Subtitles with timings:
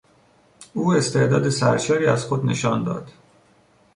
[0.73, 3.11] او استعداد سرشاری از خود نشان داد.